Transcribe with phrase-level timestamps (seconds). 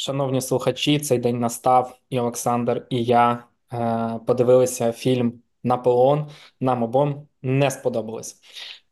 [0.00, 5.32] Шановні слухачі, цей день настав, і Олександр, і я е, подивилися фільм
[5.64, 6.26] Наполеон.
[6.60, 8.36] Нам обом не сподобалось.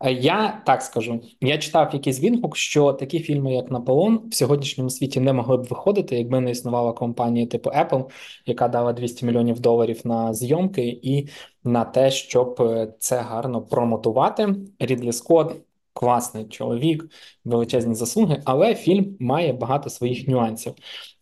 [0.00, 4.90] Е, Я так скажу: я читав якийсь відгук, що такі фільми, як Наполеон, в сьогоднішньому
[4.90, 8.11] світі не могли б виходити, якби не існувала компанія типу Apple,
[8.46, 11.29] яка дала 200 мільйонів доларів на зйомки і
[11.64, 14.54] на те, щоб е, це гарно промотувати.
[14.79, 15.66] Рідлі Скотт
[15.97, 17.05] класний чоловік,
[17.45, 20.75] величезні заслуги, але фільм має багато своїх нюансів.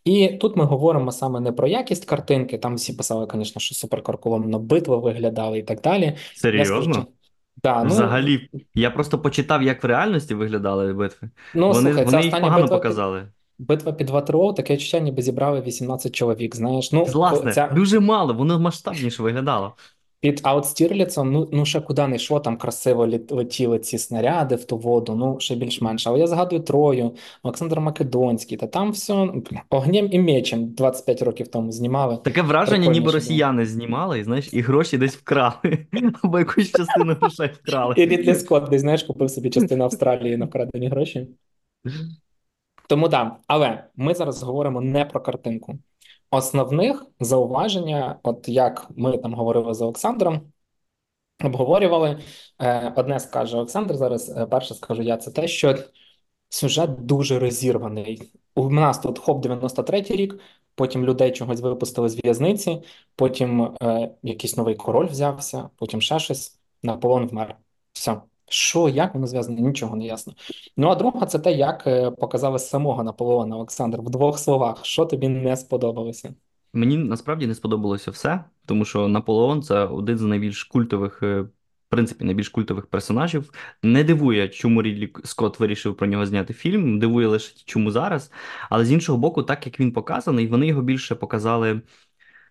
[0.04, 2.58] І тут ми говоримо саме не про якість картинки.
[2.58, 6.04] Там всі писали, звісно, що суперкарколомно битва виглядала і так далі.
[6.04, 7.06] Я Серйозно?
[7.62, 11.30] да, ну, Взагалі, я просто почитав, як в реальності виглядали битви.
[11.54, 13.28] ну Вони, слухай, вони їх погано битва показали.
[13.58, 16.56] битва під Ватерлоу, таке відчуття, ніби зібрали 18 чоловік.
[16.56, 19.76] Знаєш, ну Власне, ця дуже мало, воно масштабніше виглядало.
[20.24, 24.76] Під Аутстірліцем, ну, ну ще куди не йшло, там красиво летіли ці снаряди в ту
[24.76, 26.06] воду, ну ще більш-менш.
[26.06, 31.48] Але я згадую Трою, Олександр Македонський, та там все ну, огнем і мечем 25 років
[31.48, 32.18] тому знімали.
[32.24, 33.12] Таке враження, ніби було.
[33.12, 35.86] росіяни знімали, і знаєш, і гроші десь вкрали,
[36.22, 37.94] або якусь частину грошей вкрали.
[37.98, 41.26] І Рідлі Скотт, десь знаєш, купив собі частину Австралії на вкрадені гроші.
[42.88, 45.78] Тому да, але ми зараз говоримо не про картинку.
[46.34, 50.52] Основних зауваження, от як ми там говорили з Олександром,
[51.44, 52.18] обговорювали.
[52.60, 55.78] Е, Одне скаже Олександр зараз, е, перше скажу я, це те, що
[56.48, 58.32] сюжет дуже розірваний.
[58.54, 60.40] У нас тут хоп 93-й рік,
[60.74, 62.82] потім людей чогось випустили з в'язниці,
[63.16, 67.56] потім е, якийсь новий король взявся, потім ще щось, Наполеон вмер.
[67.92, 68.20] Все.
[68.48, 70.34] Що, як воно зв'язано, нічого не ясно.
[70.76, 74.84] Ну а друга це те, як е, показали самого Наполеона Олександр в двох словах.
[74.84, 76.34] Що тобі не сподобалося?
[76.72, 81.50] Мені насправді не сподобалося все, тому що Наполеон це один з найбільш культових, е, в
[81.88, 83.50] принципі, найбільш культових персонажів.
[83.82, 86.98] Не дивує, чому Рідлі Скотт вирішив про нього зняти фільм.
[86.98, 88.32] Дивує лише чому зараз.
[88.70, 91.80] Але з іншого боку, так як він показаний, вони його більше показали.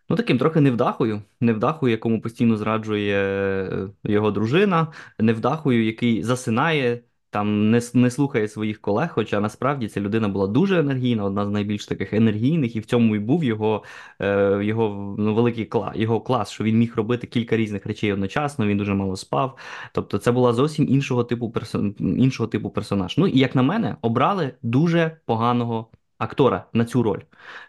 [0.10, 4.88] Ну, таким трохи невдахою, невдахою, якому постійно зраджує е, його дружина,
[5.20, 9.10] невдахою, який засинає, там не, не слухає своїх колег.
[9.14, 13.16] Хоча насправді ця людина була дуже енергійна, одна з найбільш таких енергійних, і в цьому
[13.16, 13.84] і був його,
[14.20, 18.68] е, його ну, великий клас, його клас, що він міг робити кілька різних речей одночасно,
[18.68, 19.58] він дуже мало спав.
[19.94, 23.18] Тобто, це була зовсім іншого типу персон, іншого типу персонаж.
[23.18, 25.88] Ну і як на мене, обрали дуже поганого
[26.24, 27.20] актора на цю роль.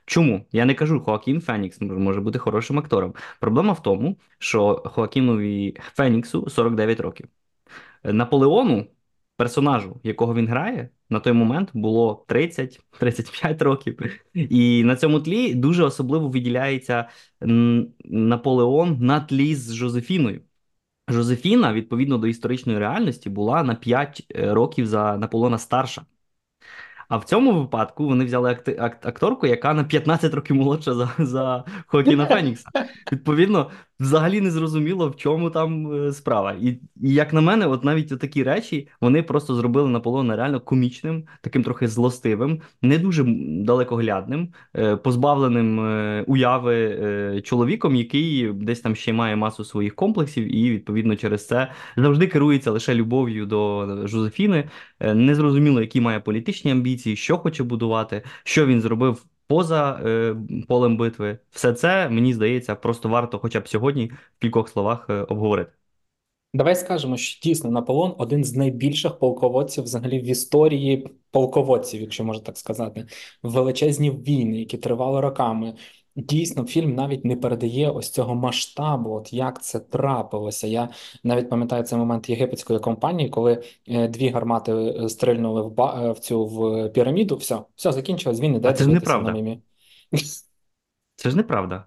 [0.07, 0.47] Чому?
[0.53, 3.15] Я не кажу, Хоакін Фенікс може бути хорошим актором.
[3.41, 7.29] Проблема в тому, що Хоакінові Феніксу 49 років.
[8.05, 8.87] Наполеону,
[9.37, 13.99] персонажу, якого він грає, на той момент було 30-35 років.
[14.35, 17.09] І на цьому тлі дуже особливо виділяється
[18.05, 20.41] Наполеон на тлі з Жозефіною.
[21.09, 26.03] Жозефіна, відповідно до історичної реальності, була на 5 років за Наполеона старша.
[27.09, 31.65] А в цьому випадку вони взяли акти- акторку, яка на 15 років молодша за, за
[31.87, 32.69] Хокіна Фенікса.
[33.13, 33.71] Відповідно,
[34.01, 36.53] взагалі не зрозуміло, в чому там е, справа.
[36.53, 36.79] І, і
[37.15, 41.89] як на мене, от навіть такі речі вони просто зробили Наполеона реально комічним, таким трохи
[41.89, 43.25] злостивим, не дуже
[43.65, 50.71] далекоглядним, е, позбавленим е, уяви чоловіком, який десь там ще має масу своїх комплексів, і
[50.71, 54.69] відповідно через це завжди керується лише любов'ю до Жозефіни.
[55.01, 60.37] Незрозуміло, які має політичні амбіції, що хоче будувати, що він зробив поза е,
[60.69, 61.39] полем битви.
[61.51, 65.73] Все це, мені здається, просто варто хоча б сьогодні в кількох словах е, обговорити.
[66.55, 72.45] Давай скажемо, що дійсно Наполеон один з найбільших полководців взагалі в історії полководців, якщо можна
[72.45, 73.07] так сказати,
[73.43, 75.75] величезні війни, які тривали роками.
[76.17, 80.67] Дійсно, фільм навіть не передає ось цього масштабу, от як це трапилося.
[80.67, 80.89] Я
[81.25, 86.13] навіть пам'ятаю цей момент єгипетської компанії, коли е, дві гармати е, стрельнули в, ба- е,
[86.13, 87.37] в цю в піраміду.
[87.37, 88.41] Все, все закінчилось.
[88.41, 89.43] Війни, А де це ж дивитися на неправда.
[89.43, 89.61] мімі.
[91.17, 91.85] Це ж неправда.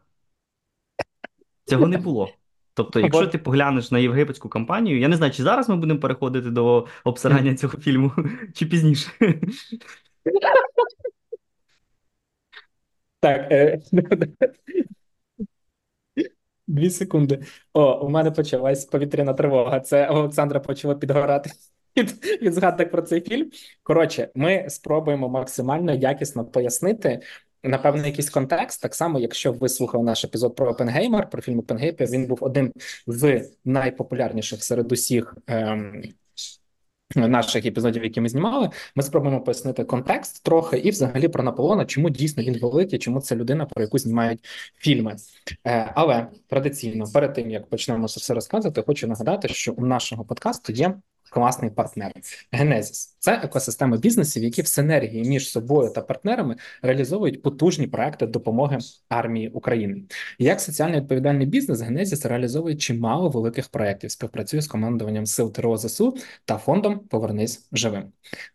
[1.65, 2.29] Цього не було.
[2.73, 6.49] Тобто, якщо ти поглянеш на євгипетську кампанію, я не знаю, чи зараз ми будемо переходити
[6.49, 8.11] до обсирання цього фільму,
[8.53, 9.11] чи пізніше.
[13.27, 13.79] Так, е,
[16.67, 17.43] Дві секунди.
[17.73, 19.79] О, у мене почалась повітряна тривога.
[19.79, 21.49] Це Олександра почало підгорати
[21.97, 23.51] від, від згадок про цей фільм.
[23.83, 27.19] Коротше, ми спробуємо максимально якісно пояснити.
[27.63, 32.09] Напевно, якийсь контекст, так само, якщо ви слухали наш епізод про Опенгеймер, про фільм Опенгеймер,
[32.09, 32.73] він був один
[33.07, 36.03] з найпопулярніших серед усіх ем,
[37.15, 38.69] наших епізодів, які ми знімали.
[38.95, 43.35] Ми спробуємо пояснити контекст трохи і взагалі про Наполеона, чому дійсно він великий, чому це
[43.35, 44.45] людина, про яку знімають
[44.77, 45.15] фільми.
[45.67, 50.73] Е, але традиційно, перед тим як почнемо все розказувати, хочу нагадати, що у нашого подкасту
[50.73, 50.95] є
[51.31, 52.11] класний партнер.
[52.51, 58.77] Генезіс це екосистема бізнесів, які в синергії між собою та партнерами реалізовують потужні проекти допомоги
[59.09, 60.01] армії України.
[60.39, 66.17] Як соціально відповідальний бізнес, Генезіс реалізовує чимало великих проєктів, співпрацює з командуванням сил ТРО ЗСУ
[66.45, 68.03] та фондом Повернись живим.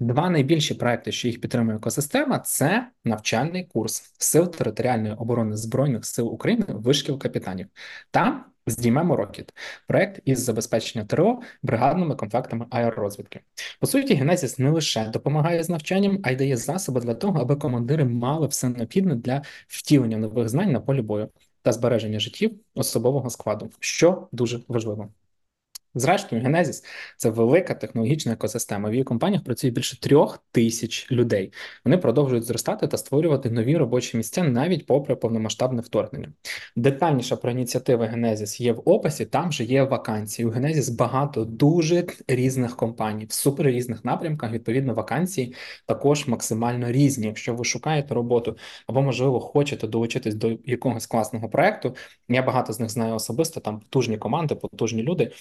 [0.00, 6.28] Два найбільші проекти, що їх підтримує екосистема, це навчальний курс сил територіальної оборони збройних сил
[6.28, 7.66] України вишкіл капітанів
[8.10, 9.52] та Здіймемо Рокіт,
[9.86, 13.40] проект із забезпечення ТРО бригадними контактами аеророзвідки.
[13.80, 17.56] По суті, Генезіс не лише допомагає з навчанням, а й дає засоби для того, аби
[17.56, 21.28] командири мали все необхідне для втілення нових знань на полі бою
[21.62, 25.08] та збереження життів особового складу, що дуже важливо.
[25.94, 26.84] Зрештою, Генезіс
[27.16, 28.88] це велика технологічна екосистема.
[28.88, 31.52] В її компаніях працює більше трьох тисяч людей.
[31.84, 36.32] Вони продовжують зростати та створювати нові робочі місця навіть попри повномасштабне вторгнення.
[36.76, 39.26] Детальніше про ініціативи Генезіс є в описі.
[39.26, 40.46] Там вже є вакансії.
[40.46, 44.52] У Генезіс багато дуже різних компаній в супер різних напрямках.
[44.52, 45.54] Відповідно, вакансії
[45.86, 47.26] також максимально різні.
[47.26, 48.56] Якщо ви шукаєте роботу
[48.86, 51.96] або, можливо, хочете долучитись до якогось класного проекту.
[52.28, 53.60] Я багато з них знаю особисто.
[53.60, 55.32] Там потужні команди, потужні люди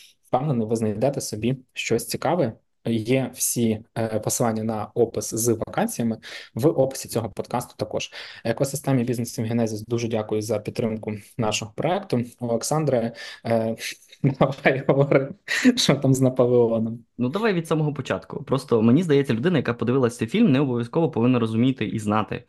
[0.42, 2.54] впевнений, ви знайдете собі щось цікаве.
[2.86, 6.18] Є всі е, посилання на опис з вакансіями
[6.56, 7.76] в описі цього подкасту.
[7.78, 8.12] Також
[8.44, 12.24] екосистемі бізнесів Генезіс дуже дякую за підтримку нашого проекту.
[12.40, 13.14] Олександре,
[13.46, 13.76] е,
[14.24, 15.30] давай говори,
[15.76, 17.06] що там з Наполеоном.
[17.18, 18.44] Ну давай від самого початку.
[18.44, 22.44] Просто мені здається, людина, яка подивилася фільм, не обов'язково повинна розуміти і знати.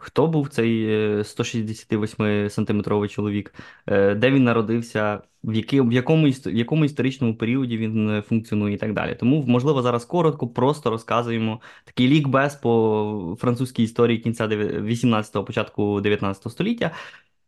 [0.00, 3.54] Хто був цей 168 сантиметровий чоловік,
[3.86, 8.74] е, де він народився, в який, в якому в якому історичному періоді він е, функціонує
[8.74, 9.14] і так далі.
[9.14, 16.52] Тому, можливо, зараз коротко, просто розказуємо такий лікбез по французькій історії кінця 18-го, початку 19
[16.52, 16.90] століття.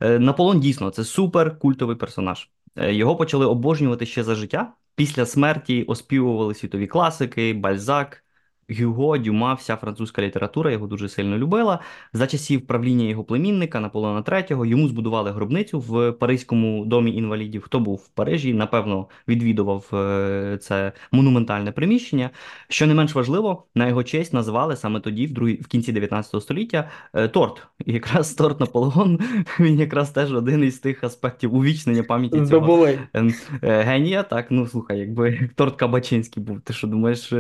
[0.01, 2.51] Е, Наполон дійсно це супер культовий персонаж.
[2.77, 4.73] Його почали обожнювати ще за життя.
[4.95, 8.25] Після смерті оспівували світові класики, Бальзак.
[8.71, 11.79] Гюго, Дюма, вся французька література його дуже сильно любила.
[12.13, 17.63] За часів правління його племінника Наполеона III йому збудували гробницю в Паризькому домі інвалідів.
[17.63, 22.31] Хто був в Парижі, напевно, відвідував е, це монументальне приміщення.
[22.69, 26.43] Що не менш важливо, на його честь назвали саме тоді, в другі, в кінці 19
[26.43, 27.67] століття, е, торт.
[27.87, 29.19] І якраз торт Наполеон
[29.61, 34.23] він якраз теж один із тих аспектів увічнення пам'яті цього ем, е, генія.
[34.23, 36.61] Так, ну слухай, якби торт Кабачинський був.
[36.61, 37.33] Ти що думаєш,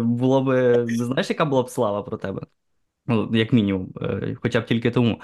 [0.00, 2.42] було би знаєш, яка була б слава про тебе?
[3.06, 5.20] Ну, як мінімум, е, хоча б тільки тому.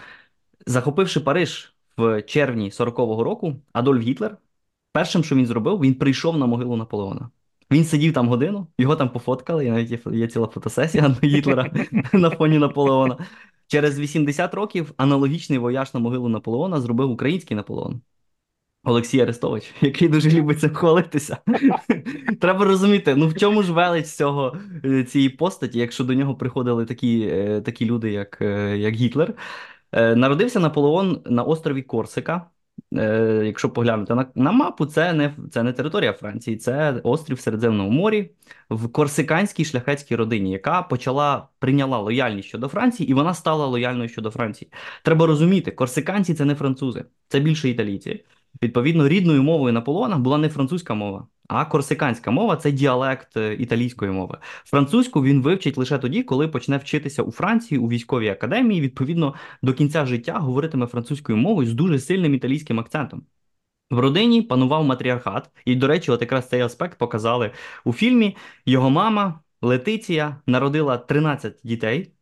[0.66, 4.36] Захопивши Париж в червні 40-го року, Адольф Гітлер,
[4.92, 7.30] першим, що він зробив, він прийшов на могилу Наполеона.
[7.70, 11.70] Він сидів там годину, його там пофоткали, і навіть є, є ціла фотосесія Гітлера
[12.12, 13.18] на фоні Наполеона.
[13.66, 18.00] Через 80 років аналогічний вояж на могилу Наполеона зробив український Наполеон.
[18.84, 21.38] Олексій Арестович, який дуже любить цим хвалитися.
[22.40, 26.84] Треба розуміти, ну в чому ж велич цього е, цієї постаті, якщо до нього приходили
[26.84, 29.34] такі е, такі люди, як е, як Гітлер.
[29.94, 32.46] Народився Наполеон на острові Корсика.
[33.42, 37.90] Якщо поглянути на на мапу, це не це не територія Франції, це острів в Середземному
[37.90, 38.30] морі
[38.70, 44.30] в корсиканській шляхетській родині, яка почала прийняла лояльність щодо Франції, і вона стала лояльною щодо
[44.30, 44.72] Франції.
[45.02, 48.24] Треба розуміти, корсиканці це не французи, це більше італійці.
[48.62, 54.10] Відповідно, рідною мовою Наполеона була не французька мова, а корсиканська мова це діалект е, італійської
[54.10, 54.38] мови.
[54.64, 58.80] Французьку він вивчить лише тоді, коли почне вчитися у Франції у військовій академії.
[58.80, 63.22] Відповідно, до кінця життя говоритиме французькою мовою з дуже сильним італійським акцентом.
[63.90, 67.50] В родині панував матріархат, і, до речі, от якраз цей аспект показали
[67.84, 68.36] у фільмі.
[68.66, 72.12] Його мама Летиція народила 13 дітей.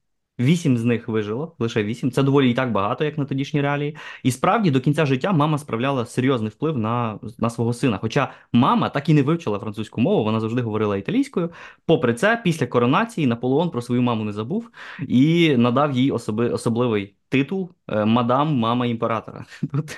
[0.40, 2.10] Вісім з них вижило, лише вісім.
[2.10, 3.96] Це доволі і так багато, як на тодішні реалії.
[4.22, 7.98] І справді до кінця життя мама справляла серйозний вплив на на свого сина.
[7.98, 11.50] Хоча мама так і не вивчила французьку мову, вона завжди говорила італійською.
[11.86, 14.70] Попри це, після коронації Наполеон про свою маму не забув
[15.08, 19.44] і надав їй особи, особливий титул е, Мадам Мама імператора.
[19.72, 19.96] Тут,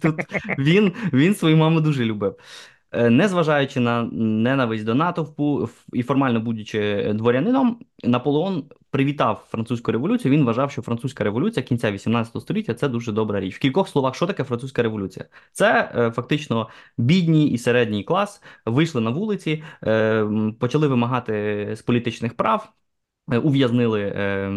[0.00, 0.20] тут
[0.58, 2.36] він, він свою маму дуже любив.
[2.96, 10.32] Е, незважаючи на ненависть до натовпу і формально будучи дворянином, Наполеон привітав французьку революцію.
[10.32, 13.56] Він вважав, що французька революція кінця 18 століття це дуже добра річ.
[13.56, 15.26] В кількох словах, що таке французька революція?
[15.52, 20.26] Це е, фактично бідній і середній клас вийшли на вулиці, е,
[20.60, 22.72] почали вимагати з політичних прав.
[23.32, 24.48] Е, ув'язнили е,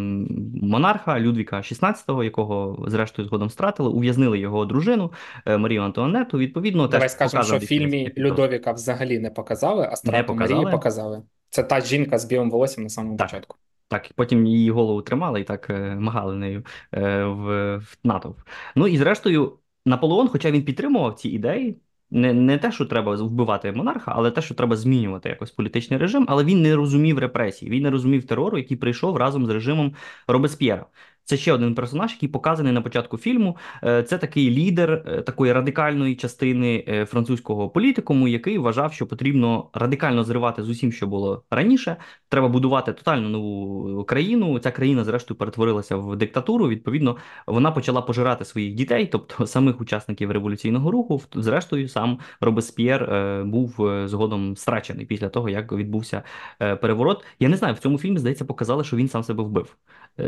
[0.62, 3.90] монарха Людвіка XVI, якого зрештою згодом стратили.
[3.90, 5.12] Ув'язнили його дружину
[5.46, 6.38] е, Марію Антуанету.
[6.38, 11.22] Відповідно, Давай теж скажемо, що в фільмі Людовіка взагалі не показали, а страту Марії показали.
[11.50, 13.28] Це та жінка з білим волоссям на самому так.
[13.28, 13.58] початку.
[13.90, 18.40] Так, потім її голову тримали і так магали нею в, в натовп.
[18.76, 21.78] Ну і зрештою, Наполеон, хоча він підтримував ці ідеї,
[22.12, 26.26] Не не те, що треба вбивати монарха, але те, що треба змінювати якось політичний режим.
[26.30, 29.96] Але він не розумів репресій, він не розумів терору, який прийшов разом з режимом
[30.28, 30.86] Робесп'єра.
[31.28, 33.58] Це ще один персонаж, який показаний на початку фільму.
[33.84, 39.70] Е, це такий лідер е, такої радикальної частини е, французького політикуму, який вважав, що потрібно
[39.74, 41.96] радикально зривати з усім, що було раніше.
[42.30, 44.60] Треба будувати тотально нову країну.
[44.60, 46.68] Ця країна, зрештою, перетворилася в диктатуру.
[46.68, 47.18] Відповідно,
[47.48, 51.22] вона почала пожирати своїх дітей, тобто самих учасників революційного руху.
[51.36, 53.12] Зрештою, сам Робесп'єр
[53.46, 56.24] був згодом страчений після того, як відбувся
[56.60, 57.26] переворот.
[57.40, 59.76] Я не знаю, в цьому фільмі здається, показали, що він сам себе вбив.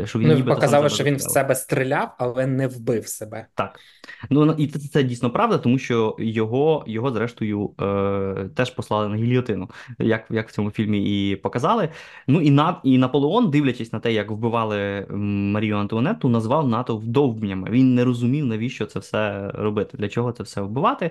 [0.04, 3.46] Що він ну, показали, що він в себе стріляв, але не вбив себе.
[3.54, 3.78] Так.
[4.30, 9.16] Ну і це, це дійсно правда, тому що його, його зрештою, е, теж послали на
[9.16, 11.88] гільйотину, як як в цьому фільмі і показали.
[12.26, 17.70] Ну і на і Наполеон, дивлячись на те, як вбивали Марію Антуанетту, назвав НАТО вдовбнями.
[17.70, 21.10] Він не розумів, навіщо це все робити, для чого це все вбивати.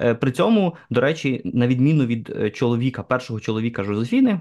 [0.00, 4.40] Е, при цьому, до речі, на відміну від е, чоловіка, першого чоловіка Жозефіни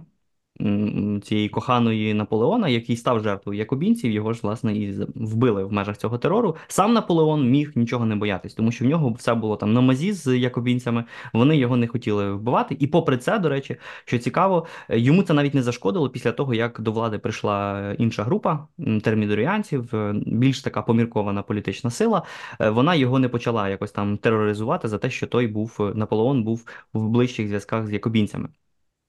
[1.24, 6.18] цієї коханої Наполеона, який став жертвою якобінців, його ж власне і вбили в межах цього
[6.18, 6.56] терору.
[6.68, 10.14] Сам Наполеон міг нічого не боятись, тому що в нього все було там на мазі
[10.14, 11.04] з якобінцями.
[11.34, 12.78] Вони його не хотіли вбивати.
[12.80, 16.82] І попри це, до речі, що цікаво, йому це навіть не зашкодило після того, як
[16.82, 18.68] до влади прийшла інша група
[19.04, 22.24] термідоріанців, е, більш така поміркована політична сила.
[22.60, 26.66] Е, вона його не почала якось там тероризувати за те, що той був Наполеон був
[26.94, 28.50] в ближчих зв'язках з якобінцями.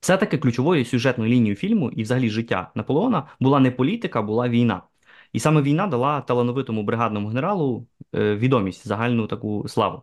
[0.00, 4.82] Все-таки ключовою сюжетною лінією фільму і взагалі життя Наполеона була не політика, була війна.
[5.32, 10.02] І саме війна дала талановитому бригадному генералу е, відомість, загальну таку славу.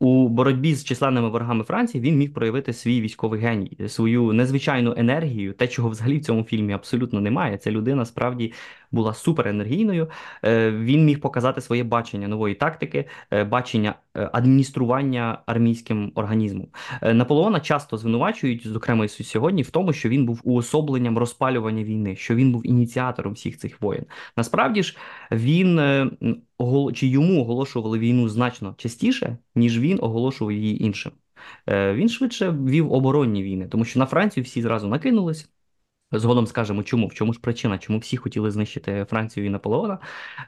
[0.00, 5.52] У боротьбі з численними ворогами Франції він міг проявити свій військовий геній, свою незвичайну енергію,
[5.52, 7.58] те, чого взагалі в цьому фільмі абсолютно немає.
[7.58, 8.52] Це людина справді
[8.92, 10.10] була суперенергійною.
[10.44, 16.68] Е, він міг показати своє бачення нової тактики, е, бачення е, адміністрування армійським організмом.
[17.02, 22.34] Наполеона часто звинувачують, зокрема і сьогодні, в тому, що він був уособленням розпалювання війни, що
[22.34, 24.04] він був ініціатором всіх цих воєн.
[24.36, 24.96] Насправді ж
[25.30, 25.80] він
[26.94, 31.12] чи йому оголошували війну значно частіше, ніж він оголошував її іншим.
[31.68, 35.48] Він швидше вів оборонні війни, тому що на Францію всі зразу накинулись.
[36.12, 39.98] Згодом скажемо, чому в чому ж причина, чому всі хотіли знищити Францію і Наполеона.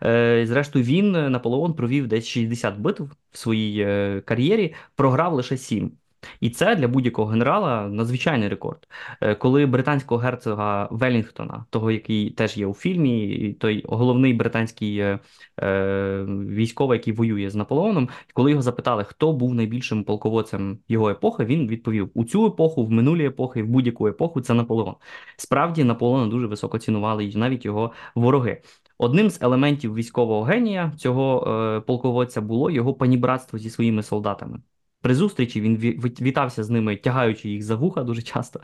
[0.03, 3.03] Е, Зрештою, він Наполеон провів десь 60 битв
[3.33, 5.93] в своїй е, кар'єрі, програв лише 7.
[6.41, 8.89] І це для будь-якого генерала надзвичайний рекорд.
[9.21, 15.19] Е, коли британського герцога Велінгтона, того, який теж є у фільмі, той головний британський е,
[15.63, 21.45] е, військовий, який воює з Наполеоном, коли його запитали, хто був найбільшим полководцем його епохи,
[21.45, 24.95] він відповів: у цю епоху, в минулі епохи, в будь-яку епоху це Наполеон.
[25.37, 28.63] Справді Наполеона дуже високо цінували і навіть його вороги.
[28.99, 34.61] Одним з елементів військового генія цього е, полководця було його панібратство зі своїми солдатами.
[35.05, 35.77] При зустрічі він
[36.21, 38.61] вітався з ними, тягаючи їх за вуха дуже часто.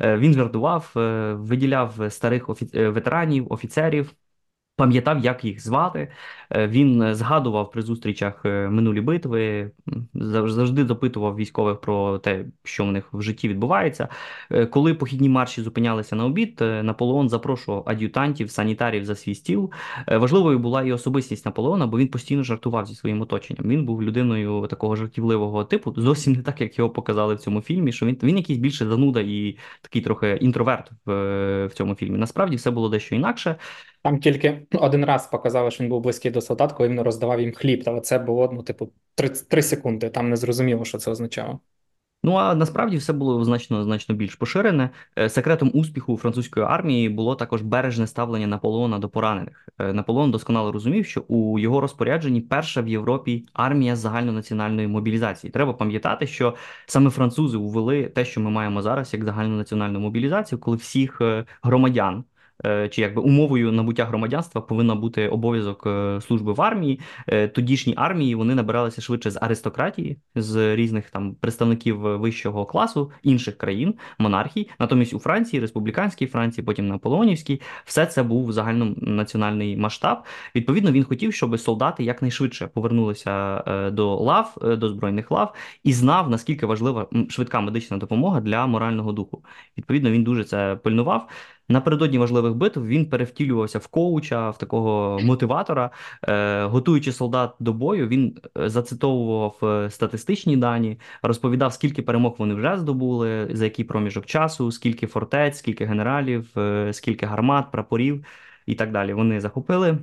[0.00, 2.66] Е, він жартував, е, виділяв старих офі...
[2.74, 4.14] Е, ветеранів, офіцерів.
[4.76, 6.08] Пам'ятав, як їх звати.
[6.50, 9.70] Е, він е, згадував при зустрічах е, минулі битви,
[10.14, 14.08] завжди допитував військових про те, що в них в житті відбувається.
[14.70, 19.72] Коли похідні марші зупинялися на обід, Наполеон запрошував ад'ютантів, санітарів за свій стіл.
[20.06, 23.68] Важливою була і особистість Наполеона, бо він постійно жартував зі своїм оточенням.
[23.68, 27.92] Він був людиною такого жартівливого типу, зовсім не так, як його показали в цьому фільмі.
[27.92, 31.12] Що він він якийсь більше зануда і такий трохи інтроверт в,
[31.66, 32.18] в цьому фільмі.
[32.18, 33.56] Насправді все було дещо інакше.
[34.04, 37.52] Там тільки один раз показали, що він був близький до солдат, коли він роздавав їм
[37.52, 37.82] хліб.
[37.86, 40.08] Але це було ну, типу, 3, 3 секунди.
[40.08, 41.60] Там не зрозуміло, що це означало.
[42.22, 44.90] Ну а насправді все було значно значно більш поширене.
[45.18, 49.68] Е, секретом успіху французької армії було також бережне ставлення Наполеона до поранених.
[49.78, 55.50] Е, Наполеон досконало розумів, що у його розпорядженні перша в Європі армія загальнонаціональної мобілізації.
[55.50, 56.54] Треба пам'ятати, що
[56.86, 62.24] саме французи увели те, що ми маємо зараз, як загальнонаціональну мобілізацію, коли всіх е, громадян.
[62.66, 67.00] Е, чи якби умовою набуття громадянства повинна бути обов'язок е, служби в армії.
[67.26, 73.58] Е, тодішні армії вони набиралися швидше з аристократії, з різних там представників вищого класу інших
[73.58, 74.70] країн, монархій.
[74.78, 80.18] Натомість у Франції, республіканській Франції, потім Наполеонівській, все це був загальнонаціональний масштаб.
[80.54, 86.66] Відповідно, він хотів, щоб солдати якнайшвидше повернулися до лав, до збройних лав і знав наскільки
[86.66, 89.44] важлива швидка медична допомога для морального духу.
[89.78, 91.28] Відповідно, він дуже це пильнував.
[91.68, 95.90] Напередодні важливих битв він перевтілювався в коуча, в такого мотиватора,
[96.28, 102.54] е, готуючи солдат до бою, він е, зацитовував е, статистичні дані, розповідав, скільки перемог вони
[102.54, 106.54] вже здобули, за який проміжок часу, скільки фортець, скільки генералів,
[106.92, 108.24] скільки гармат, прапорів
[108.66, 109.12] і так далі.
[109.12, 109.98] Вони захопили.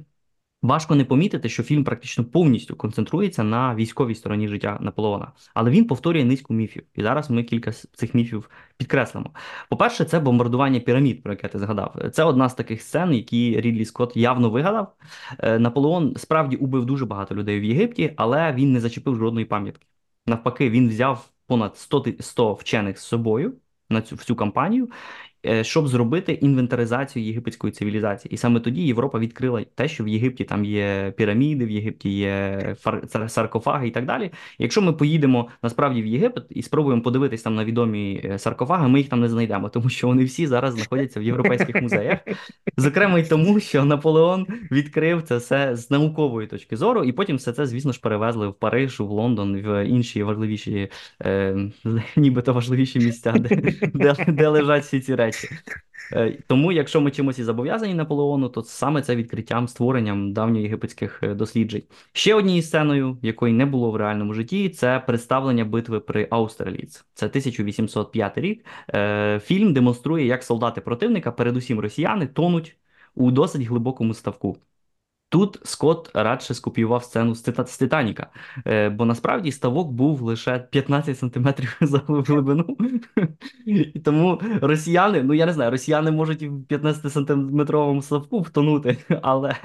[0.62, 5.88] Важко не помітити, що фільм практично повністю концентрується на військовій стороні життя Наполеона, але він
[5.88, 6.84] повторює низку міфів.
[6.96, 9.32] І зараз ми кілька з цих міфів підкреслимо.
[9.70, 11.96] По-перше, це бомбардування пірамід, про яке ти згадав.
[12.13, 14.96] Це одна з таких сцен, які Рідлі Скотт явно вигадав.
[15.39, 19.88] Е, Наполеон справді убив дуже багато людей в Єгипті, але він не зачепив жодної пам'ятки.
[20.25, 23.53] Навпаки, він взяв понад 100, 100 вчених з собою
[23.89, 24.89] на цю в цю кампанію
[25.62, 28.33] щоб зробити інвентаризацію єгипетської цивілізації.
[28.33, 32.75] І саме тоді Європа відкрила те, що в Єгипті там є піраміди, в Єгипті є
[33.27, 34.31] саркофаги і так далі.
[34.60, 39.00] Якщо ми поїдемо насправді в Єгипет і спробуємо подивитись там на відомі е, саркофаги, ми
[39.00, 42.19] їх там не знайдемо, тому що вони всі зараз знаходяться в європейських музеях.
[42.77, 47.51] Зокрема, й тому, що Наполеон відкрив це все з наукової точки зору, і потім все
[47.51, 50.89] це, звісно ж, перевезли в Париж, в Лондон, в інші важливіші,
[51.21, 51.55] е,
[52.15, 53.55] нібито важливіші місця, де,
[53.93, 55.50] де, де лежать всі ці речі речі.
[56.13, 61.33] Е, тому, якщо ми чимось і зобов'язані Наполеону, то саме це відкриттям, створенням давньоєгипетських е,
[61.33, 61.83] досліджень.
[62.13, 67.05] Ще однією сценою, якої не було в реальному житті, це представлення битви при Аустерліц.
[67.13, 68.65] Це 1805 рік.
[68.93, 72.77] Е, фільм демонструє, як солдати противника, передусім росіяни, тонуть
[73.15, 74.57] у досить глибокому ставку.
[75.31, 78.29] Тут Скотт радше скопіював сцену з Титаніка,
[78.67, 82.77] е, бо насправді ставок був лише 15 сантиметрів за глибину.
[83.65, 89.55] І тому росіяни, ну я не знаю, росіяни можуть і в 15-сантиметровому ставку втонути, але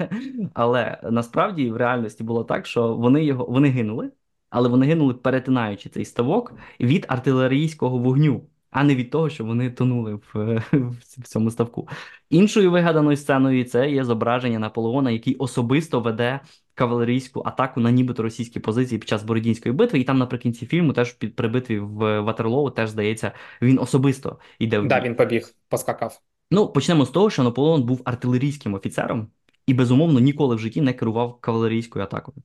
[0.53, 4.11] але насправді в реальності було так, що вони його вони гинули,
[4.49, 9.69] але вони гинули, перетинаючи цей ставок від артилерійського вогню а не від того, що вони
[9.69, 10.63] тонули в,
[11.17, 11.87] в цьому ставку.
[12.29, 16.39] Іншою вигаданою сценою це є зображення Наполеона, який особисто веде
[16.73, 19.99] кавалерійську атаку на нібито російські позиції під час Бородінської битви.
[19.99, 23.31] І там наприкінці фільму, теж під при битві в Ватерлоу, теж здається,
[23.61, 24.89] він особисто йде в бій.
[24.89, 26.21] Да, він побіг, поскакав.
[26.51, 29.27] Ну, почнемо з того, що Наполеон був артилерійським офіцером
[29.67, 32.37] і безумовно ніколи в житті не керував кавалерійською атакою.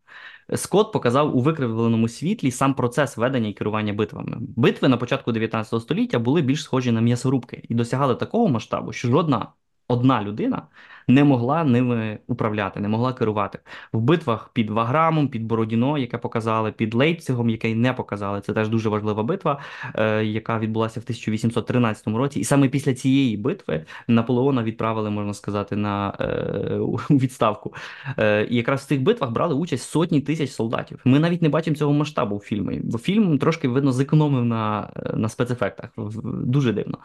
[0.54, 4.36] Скотт показав у викривленому світлі сам процес ведення і керування битвами.
[4.40, 9.08] Битви на початку 19 століття були більш схожі на м'ясорубки і досягали такого масштабу, що
[9.08, 9.52] жодна
[9.92, 10.62] одна людина
[11.08, 13.58] не могла ними управляти, не могла керувати
[13.92, 18.40] в битвах під Ваграмом, під Бородіно, яке показали, під Лейпцигом, яке не показали.
[18.40, 19.60] Це теж дуже важлива битва,
[19.94, 22.40] е, яка відбулася в 1813 році.
[22.40, 26.78] І саме після цієї битви Наполеона відправили, можна сказати, на е,
[27.10, 27.74] відставку.
[28.18, 31.00] Е, І якраз в цих битвах брали участь сотні тисяч солдатів.
[31.04, 35.28] Ми навіть не бачимо цього масштабу в фільмі, бо фільм трошки видно зекономив на, на
[35.28, 35.90] спецефектах.
[36.24, 36.98] Дуже дивно.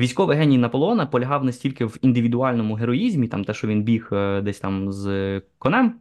[0.00, 4.40] Військовий геній Наполеона полягав не стільки в індивідуальному героїзмі, там те, що він біг е,
[4.40, 6.00] десь там з конем,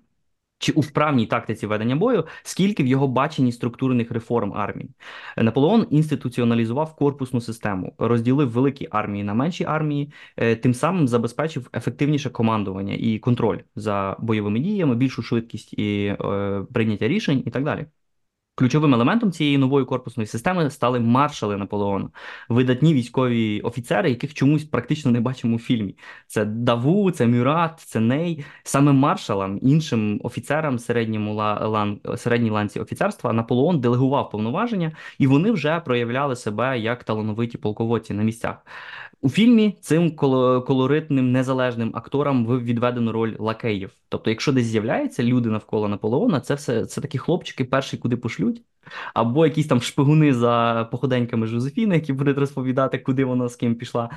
[0.58, 4.90] чи у вправній тактиці ведення бою, скільки в його баченні структурних реформ армії.
[5.38, 12.30] Наполеон інституціоналізував корпусну систему, розділив великі армії на менші армії, е, тим самим забезпечив ефективніше
[12.30, 17.86] командування і контроль за бойовими діями, більшу швидкість і е, прийняття рішень і так далі.
[18.60, 22.10] Ключовим елементом цієї нової корпусної системи стали маршали Наполеона,
[22.50, 25.96] видатні військові офіцери, яких чомусь практично не бачимо у фільмі.
[26.28, 28.46] Це Даву, це Мюрат, це Ней.
[28.64, 35.80] Саме маршалам, іншим офіцерам середньому лан, середній ланці офіцерства Наполеон делегував повноваження, і вони вже
[35.80, 38.56] проявляли себе як талановиті полководці на місцях.
[39.22, 43.92] У фільмі цим колоритним незалежним акторам відведено роль лакеїв.
[44.10, 48.62] Тобто, якщо десь з'являються люди навколо Наполеона, це все це такі хлопчики, перші куди пошлють,
[49.14, 54.10] або якісь там шпигуни за походеньками Жозефіни, які будуть розповідати, куди вона з ким пішла.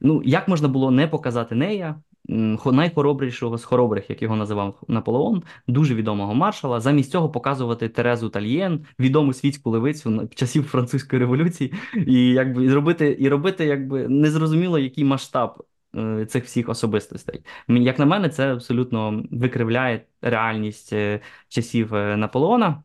[0.00, 2.02] Ну як можна було не показати нея?
[2.28, 6.80] Найхоробрішого з хоробрих, як його називав Наполеон, дуже відомого маршала.
[6.80, 11.72] Замість цього показувати Терезу Тальєн, відому світську левицю часів французької революції,
[12.06, 15.64] і якби зробити і робити, якби незрозуміло, який масштаб
[15.96, 17.44] е, цих всіх особистостей.
[17.68, 22.82] Як на мене, це абсолютно викривляє реальність е, часів е, Наполеона.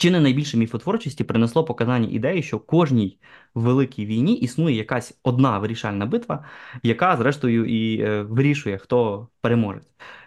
[0.00, 3.18] Чи не найбільше міфотворчості принесло показання ідеї, що кожній
[3.54, 6.44] великій війні існує якась одна вирішальна битва,
[6.82, 9.80] яка, зрештою, і е, вирішує, хто переможе.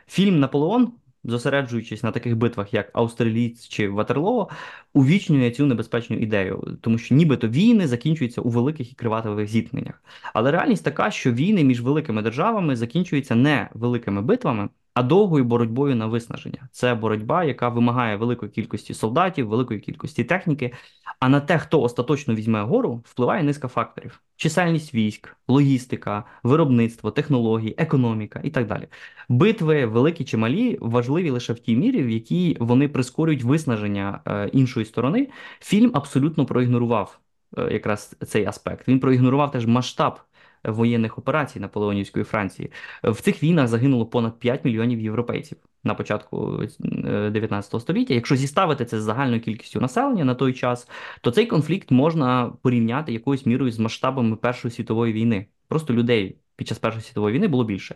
[0.07, 0.91] Фільм Наполеон,
[1.23, 4.49] зосереджуючись на таких битвах, як Аустралієць чи Ватерлоо,
[4.93, 10.03] увічнює цю небезпечну ідею, тому що нібито війни закінчуються у великих і криватових зіткненнях.
[10.33, 14.69] Але реальність така, що війни між великими державами закінчуються не великими битвами
[15.01, 16.69] а довгою боротьбою на виснаження.
[16.71, 20.73] Це боротьба, яка вимагає великої кількості солдатів, великої кількості техніки.
[21.19, 27.75] А на те, хто остаточно візьме гору, впливає низка факторів: чисельність військ, логістика, виробництво, технології,
[27.77, 28.87] економіка і так далі.
[29.29, 34.47] Битви, великі чи малі, важливі лише в тій мірі, в якій вони прискорюють виснаження е,
[34.47, 35.29] іншої сторони.
[35.59, 37.19] Фільм абсолютно проігнорував
[37.57, 38.87] е, якраз цей аспект.
[38.87, 40.19] Він проігнорував теж масштаб
[40.63, 42.71] воєнних операцій Наполеонівської Франції.
[43.03, 48.13] В цих війнах загинуло понад 5 мільйонів європейців на початку 19 століття.
[48.13, 50.89] Якщо зіставити це з загальною кількістю населення на той час,
[51.21, 55.45] то цей конфлікт можна порівняти якоюсь мірою з масштабами Першої світової війни.
[55.67, 57.95] Просто людей під час Першої світової війни було більше.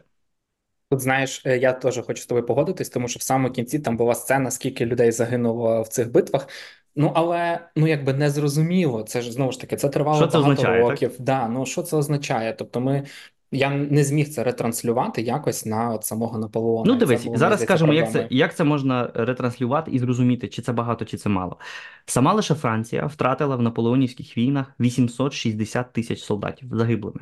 [0.95, 3.97] Тут знаєш, е, я теж хочу з тобою погодитись, тому що в самому кінці там
[3.97, 6.47] була сцена, скільки людей загинуло в цих битвах.
[6.95, 9.03] Ну але ну якби не зрозуміло.
[9.03, 10.91] Це ж знову ж таки це тривало Що це багато означає, так?
[10.91, 11.11] років.
[11.19, 12.53] Да, ну що це означає?
[12.53, 13.03] Тобто, ми
[13.51, 16.93] я не зміг це ретранслювати якось на от самого Наполеона.
[16.93, 20.71] Ну, дивись, було, зараз скажемо, як це, як це можна ретранслювати і зрозуміти, чи це
[20.73, 21.57] багато, чи це мало.
[22.05, 27.19] Сама лише Франція втратила в наполеонівських війнах 860 тисяч солдатів загиблими.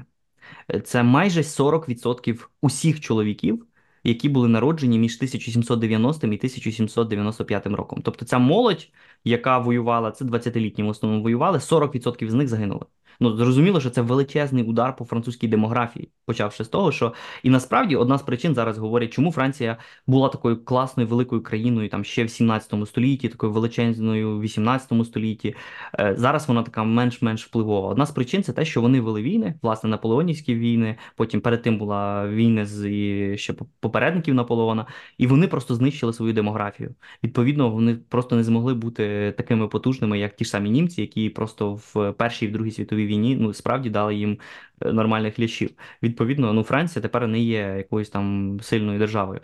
[0.73, 3.65] Е, Це майже 40% усіх чоловіків,
[4.03, 8.01] які були народжені між 1790 і 1795 роком.
[8.01, 8.89] Тобто ця молодь,
[9.23, 12.85] яка воювала, це 20-літні в основному воювали, 40% з них загинули.
[13.19, 17.95] Ну, зрозуміло, що це величезний удар по французькій демографії, почавши з того, що і насправді
[17.95, 22.29] одна з причин зараз говорять, чому Франція була такою класною великою країною там ще в
[22.29, 25.55] 17 столітті, такою величезною в 18 столітті.
[25.99, 27.89] Е, Зараз вона така менш-менш впливова.
[27.89, 30.95] Одна з причин це те, що вони вели війни, власне, наполеонівські війни.
[31.15, 34.85] Потім перед тим була війна з і ще попередників Наполеона,
[35.17, 36.95] і вони просто знищили свою демографію.
[37.23, 41.73] Відповідно, вони просто не змогли бути такими потужними, як ті ж самі німці, які просто
[41.73, 44.39] в першій і в другій світовій війні ну справді дали їм
[44.81, 45.71] е, нормальних лічів.
[46.03, 49.39] Відповідно, ну Франція тепер не є якоюсь там сильною державою.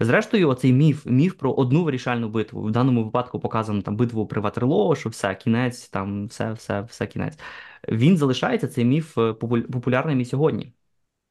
[0.00, 2.62] Зрештою, оцей міф, міф про одну вирішальну битву.
[2.62, 7.06] В даному випадку показано там битву при Ватерлоо, що все, кінець, там все, все, все
[7.06, 7.38] кінець.
[7.88, 10.72] Він залишається цей міф е, популярним і сьогодні.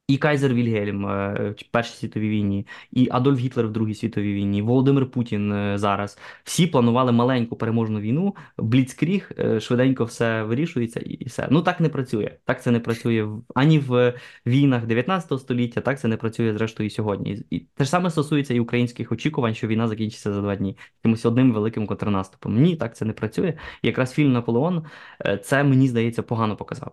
[0.08, 4.62] І Кайзер Вільгельм е, в Першій світовій війні, і Адольф Гітлер в Другій світовій війні,
[4.62, 6.18] Володимир Путін е, зараз.
[6.44, 11.48] Всі планували маленьку переможну війну, бліцкріг, е, швиденько все вирішується і все.
[11.50, 12.30] Ну так не працює.
[12.44, 14.14] Так це не працює ані в
[14.46, 17.44] війнах 19 століття, так це не працює зрештою і сьогодні.
[17.50, 21.26] І те ж саме стосується і українських очікувань, що війна закінчиться за два дні якимось
[21.26, 22.62] одним великим контрнаступом.
[22.62, 23.54] Ні, так це не працює.
[23.82, 24.84] І якраз фільм Наполеон
[25.26, 26.92] е, це мені здається погано показав.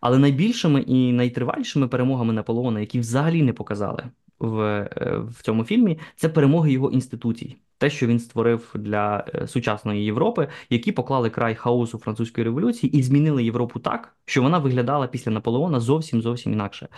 [0.00, 4.04] Але найбільшими і найтривалішими перемогами Наполеона, які взагалі не показали
[4.38, 4.60] в,
[4.96, 7.56] е, в цьому фільмі, це перемоги його інституцій.
[7.78, 13.02] Те, що він створив для е, сучасної Європи, які поклали край хаосу французької революції і
[13.02, 16.88] змінили Європу так, що вона виглядала після Наполеона зовсім зовсім інакше.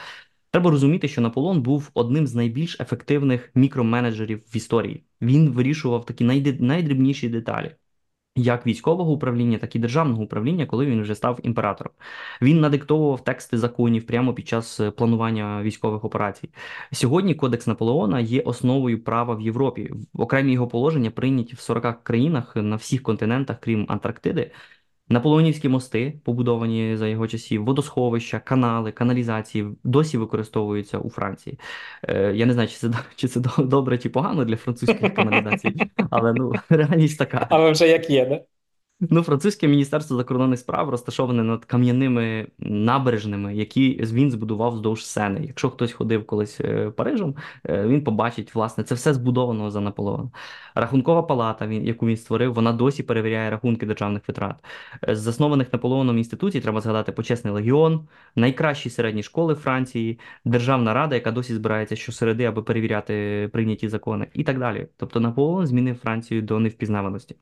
[0.51, 5.05] Треба розуміти, що Наполеон був одним з найбільш ефективних мікроменеджерів в історії.
[5.21, 6.25] Він вирішував такі
[6.61, 7.75] найдрібніші деталі
[8.37, 11.93] як військового управління, так і державного управління, коли він вже став імператором.
[12.43, 16.51] Він надиктовував тексти законів прямо під час е, планування військових операцій.
[16.93, 19.91] Сьогодні Кодекс Наполеона є основою права в Європі.
[20.15, 24.51] Окремі його положення прийняті в 40 країнах на всіх континентах, крім Антарктиди.
[25.11, 31.59] Наполеонівські мости, побудовані за його часів, водосховища, канали, каналізації досі використовуються у Франції.
[32.09, 35.75] Е, я не знаю, чи це, чи це добре чи погано для французьких каналізацій,
[36.11, 37.47] але ну реальність така.
[37.51, 38.41] Але вже як є, да?
[39.03, 45.45] Ну, французьке міністерство закордонних справ розташоване над кам'яними набережними, які він збудував вздовж Сени.
[45.47, 47.35] Якщо хтось ходив колись е, Парижем,
[47.69, 50.31] е, він побачить, власне, це все збудовано за Наполеона.
[50.75, 54.65] Рахункова палата, яку він створив, вона досі перевіряє рахунки державних витрат.
[55.09, 61.15] Е, З заснованих Наполеоном інституцій треба згадати почесний легіон, найкращі середні школи Франції, Державна рада,
[61.15, 64.87] яка досі збирається щосереди, аби перевіряти прийняті закони, і так далі.
[64.97, 67.37] Тобто Наполеон змінив Францію до невпізнаваності.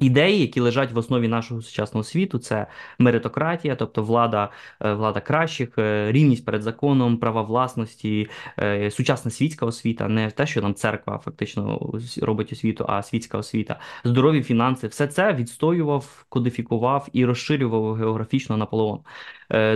[0.00, 2.66] Ідеї, які лежать в основі нашого сучасного світу, це
[2.98, 8.28] меритократія, тобто влада, е, влада кращих, е, рівність перед законом, права власності,
[8.58, 13.80] е, сучасна світська освіта, не те, що нам церква фактично робить освіту, а світська освіта,
[14.04, 18.98] здорові фінанси, все це відстоював, кодифікував і розширював географічно Наполеон.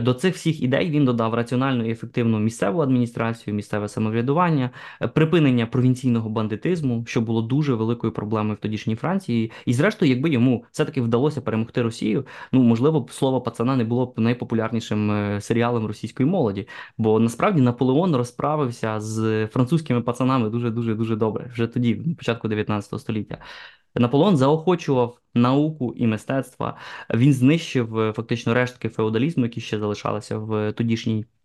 [0.03, 4.71] До цих всіх ідей він додав раціональну і ефективну місцеву адміністрацію, місцеве самоврядування,
[5.15, 9.53] припинення провінційного бандитизму, що було дуже великою проблемою в тодішній Франції.
[9.67, 14.19] І, зрештою, якби йому все-таки вдалося перемогти Росію, ну можливо слово пацана не було б
[14.19, 16.69] найпопулярнішим е, серіалом російської молоді.
[16.99, 22.49] Бо насправді Наполеон розправився з французькими пацанами дуже дуже дуже добре вже тоді, на початку
[22.49, 23.39] 19 століття.
[23.95, 26.77] Наполеон заохочував науку і мистецтва.
[27.15, 31.40] Він знищив е, фактично рештки феодалізму, які ще залишалися в тодішній е,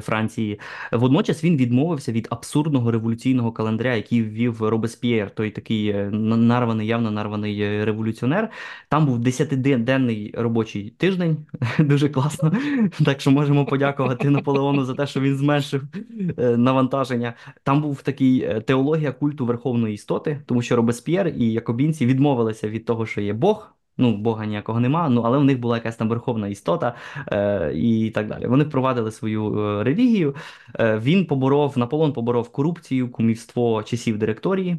[0.00, 0.60] Франції.
[0.92, 7.10] Водночас він відмовився від абсурдного революційного календаря, який ввів Робесп'єр, той такий е, нарваний, явно
[7.10, 8.50] нарваний е, революціонер.
[8.88, 11.46] Там був десятиденний робочий тиждень,
[11.78, 12.52] дуже класно.
[13.04, 15.82] Так що можемо подякувати Наполеону за те, що він зменшив
[16.38, 17.34] е, навантаження.
[17.62, 22.84] Там був такий е, теологія культу верховної істоти, тому що Робесп'єр і якобінці відмовилися від
[22.84, 23.76] того, що є Бог.
[23.98, 26.94] Ну, Бога ніякого нема, ну але в них була якась там верховна істота
[27.32, 28.46] е, і так далі.
[28.46, 30.34] Вони впровадили свою е, релігію.
[30.80, 34.78] Е, Він поборов, Наполеон поборов корупцію, кумівство часів директорії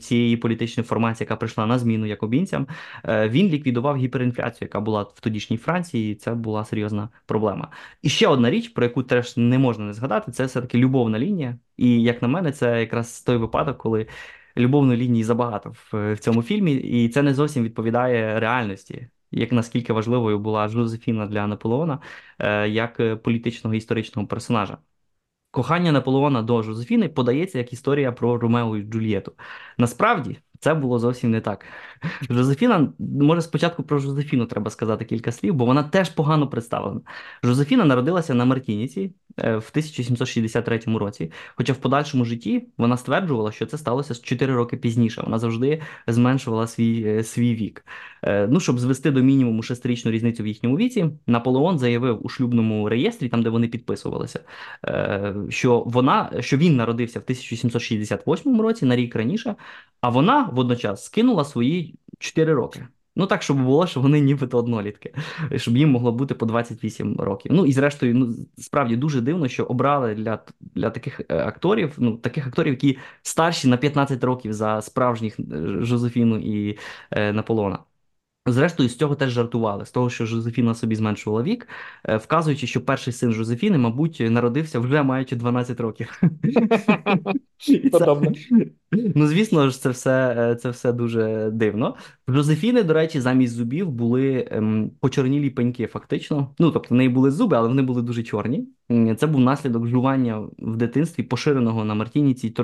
[0.00, 2.66] цієї політичної формації, яка прийшла на зміну якобінцям.
[3.04, 7.68] Е, Він ліквідував гіперінфляцію, яка була в тодішній Франції, і це була серйозна проблема.
[8.02, 11.58] І ще одна річ, про яку теж не можна не згадати, це все-таки любовна лінія.
[11.76, 14.06] І як на мене, це якраз той випадок, коли
[14.56, 19.08] любовної лінії забагато в, в цьому фільмі, і це не зовсім відповідає реальності.
[19.30, 21.98] Як наскільки важливою була Жозефіна для Наполеона
[22.38, 24.78] е, як політичного історичного персонажа.
[25.50, 29.32] Кохання Наполеона до Жозефіни подається як історія про Ромео і Джульєту.
[29.78, 31.64] Насправді це було зовсім не так.
[32.30, 37.00] Жозефіна, може, спочатку про Жозефіну треба сказати кілька слів, бо вона теж погано представлена.
[37.42, 43.66] Жозефіна народилася на Мартініці е, в 1763 році, хоча в подальшому житті вона стверджувала, що
[43.66, 45.22] це сталося 4 роки пізніше.
[45.22, 47.84] Вона завжди зменшувала свій е, свій вік.
[48.22, 52.88] Е, ну, Щоб звести до мінімуму шестирічну різницю в їхньому віці, Наполеон заявив у шлюбному
[52.88, 54.40] реєстрі, там де вони підписувалися,
[55.48, 59.54] що вона, що він народився в 1768 році, на рік раніше,
[60.00, 62.86] а вона водночас скинула свої 4 роки.
[63.16, 65.14] Ну так, щоб було, що вони нібито однолітки,
[65.56, 67.52] щоб їм могло бути по 28 років.
[67.54, 72.16] Ну і зрештою, ну справді дуже дивно, що обрали для для таких е, акторів, ну
[72.16, 75.44] таких акторів, які старші на 15 років за справжніх е,
[75.80, 76.78] Жозефіну і
[77.10, 77.78] е, Наполона.
[78.46, 81.68] Зрештою, з цього теж жартували, з того, що Жозефіна собі зменшувала вік,
[82.04, 86.22] е, вказуючи, що перший син Жозефіни, мабуть, народився вже маючи 12 років.
[88.94, 91.96] Ну, звісно ж, це все е, це все дуже дивно.
[92.28, 96.54] В Жозефіни, до речі, замість зубів були ем, почорнілі пеньки, фактично.
[96.58, 98.68] Ну, тобто, в неї були зуби, але вони були дуже чорні.
[99.18, 102.54] Це був наслідок жування в дитинстві, поширеного на Мартініці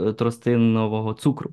[0.00, 1.50] е, тростинового цукру.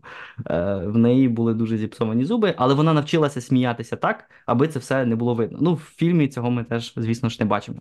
[0.49, 5.05] Е, В неї були дуже зіпсовані зуби, але вона навчилася сміятися так, аби це все
[5.05, 5.57] не було видно.
[5.61, 7.79] Ну, в фільмі цього ми теж, звісно ж, не бачимо.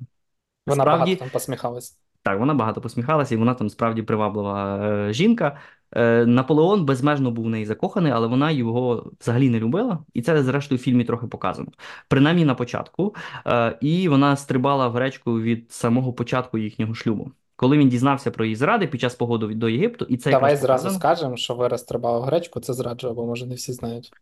[0.67, 1.99] Вона Справді, багато там посміхалась.
[2.27, 5.57] Так, вона багато посміхалася, і вона там справді приваблива е, жінка.
[5.93, 10.43] Е, Наполеон безмежно був в неї закоханий, але вона його взагалі не любила, і це,
[10.43, 11.69] зрештою, в фільмі трохи показано.
[12.09, 13.15] Принаймні на початку.
[13.47, 17.31] Е, і вона стрибала в гречку від самого початку їхнього шлюбу.
[17.57, 20.85] Коли він дізнався про її зради під час погоду до Єгипту, і це давай зразу
[20.85, 21.01] показано.
[21.01, 24.13] скажемо, що ви розстрибали в гречку, це зраджує, бо може не всі знають.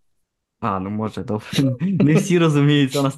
[0.60, 1.46] А, ну може, добре.
[1.80, 3.10] Не всі розуміються на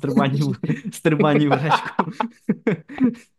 [0.93, 2.13] стрибанні в гречку.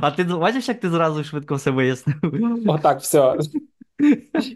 [0.00, 2.16] А ти знов- як ти зразу швидко все вияснив?
[2.66, 3.38] Отак, все.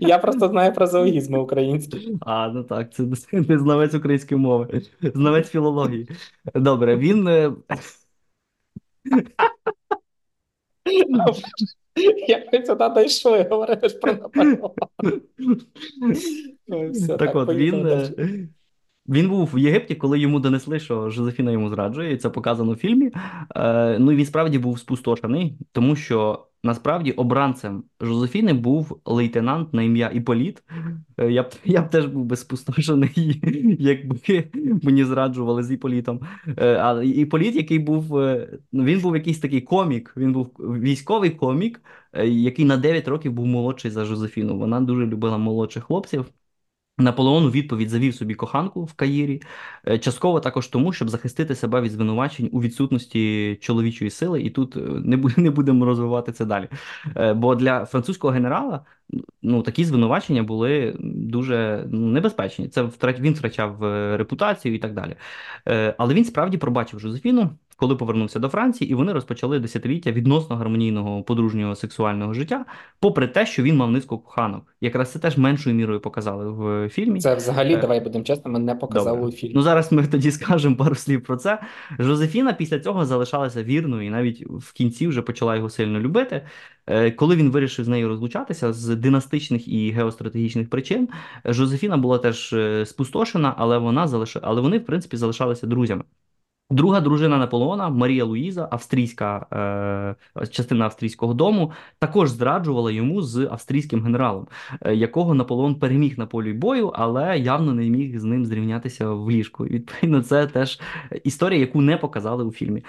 [0.01, 2.19] Я просто знаю фразеологізми українські.
[2.21, 3.03] А, ну так, це
[3.33, 6.09] не знавець української мови, знавець філології.
[6.55, 7.29] Добре, він.
[7.29, 7.53] Е,
[12.29, 14.71] Як ви сюди дійшли, говориш про Наполеона.
[17.19, 18.11] Так от, він, е,
[19.09, 22.77] він був в Єгипті, коли йому донесли, що Жозефіна йому зраджує, і це показано в
[22.77, 23.11] фільмі.
[23.57, 29.83] Е, ну і він справді був спустошений, тому що насправді обранцем Жозефіни був лейтенант на
[29.83, 30.63] ім'я Іполіт.
[31.19, 33.41] Е, я б я б теж був би спустошений,
[33.81, 34.45] якби
[34.83, 36.21] мені зраджували з Іполітом.
[36.59, 41.31] Е, а Іполіт, який був, е, ну, він був якийсь такий комік, він був військовий
[41.31, 41.83] комік,
[42.25, 44.59] який на 9 років був молодший за Жозефіну.
[44.59, 46.25] Вона дуже любила молодших хлопців.
[46.99, 49.43] Наполеон у відповідь завів собі коханку в Каїрі,
[49.89, 54.77] е, частково також тому, щоб захистити себе від звинувачень у відсутності чоловічої сили, і тут
[54.77, 54.81] е,
[55.37, 56.69] не будемо розвивати це далі.
[57.17, 58.85] Е, бо для французького генерала
[59.43, 62.69] ну, такі звинувачення були дуже ну, небезпечні.
[62.69, 63.83] Це він втрачав
[64.17, 65.17] репутацію і так далі.
[65.99, 71.23] Але він справді пробачив Жозефіну коли повернувся до Франції, і вони розпочали десятиліття відносно гармонійного
[71.23, 72.65] подружнього сексуального життя,
[73.01, 74.75] попри те, що він мав низку коханок.
[74.81, 77.21] Якраз це теж меншою мірою показали в фільмі.
[77.21, 77.77] Це взагалі, е...
[77.77, 79.29] давай будемо чесними, не показали Добре.
[79.29, 79.55] у фільмі.
[79.55, 81.59] Ну зараз ми тоді скажемо пару слів про це.
[81.99, 86.43] Жозефіна після цього залишалася вірною, і навіть в кінці вже почала його сильно любити.
[86.87, 91.09] Е, коли він вирішив з нею розлучатися з династичних і геостратегічних причин,
[91.45, 94.37] Жозефіна була теж е, спустошена, але вона залиш...
[94.43, 96.05] але вони, в принципі, залишалися друзями.
[96.71, 99.47] Друга дружина Наполеона Марія Луїза, австрійська
[100.37, 104.49] е, частина австрійського дому, також зраджувала йому з австрійським генералом,
[104.83, 109.31] е, якого Наполеон переміг на полі бою, але явно не міг з ним зрівнятися в
[109.31, 109.65] ліжку.
[109.65, 110.81] Відповідно, це теж
[111.25, 112.85] історія, яку не показали у фільмі.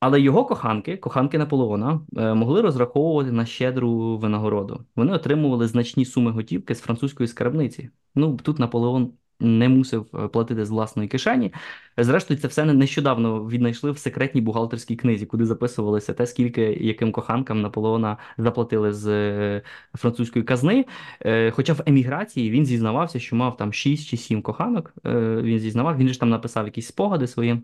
[0.00, 4.84] Але його коханки, коханки Наполеона, е, могли розраховувати на щедру винагороду.
[4.96, 7.90] Вони отримували значні суми готівки з французької скарбниці.
[8.14, 11.52] Ну тут Наполеон не мусив е, платити з власної кишені.
[11.98, 17.62] Зрештою, це все нещодавно віднайшли в секретній бухгалтерській книзі, куди записувалося те, скільки яким коханкам
[17.62, 19.62] Наполеона заплатили з е,
[19.94, 20.86] французької казни.
[21.20, 24.94] Е, хоча в еміграції він зізнавався, що мав там 6 чи 7 коханок.
[25.42, 27.62] Він зізнавав, він ж там написав якісь спогади свої.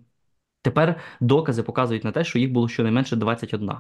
[0.63, 3.71] Тепер докази показують на те, що їх було щонайменше 21.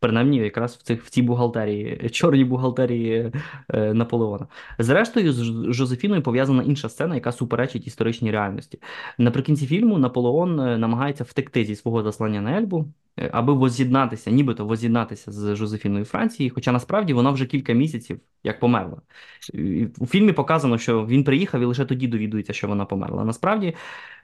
[0.00, 3.32] Принаймні, якраз в цих в цій бухгалтерії, чорній бухгалтерії
[3.68, 4.46] е, Наполеона.
[4.78, 8.80] Зрештою, з Жозефіною пов'язана інша сцена, яка суперечить історичній реальності.
[9.18, 14.66] Наприкінці фільму Наполеон е, намагається втекти зі свого заслання на Ельбу, е, аби воз'єднатися, нібито
[14.66, 16.50] воз'єднатися з Жозефіною Франції.
[16.50, 19.02] Хоча насправді вона вже кілька місяців як померла.
[19.98, 23.24] У фільмі показано, що він приїхав і лише тоді довідується, що вона померла.
[23.24, 23.74] Насправді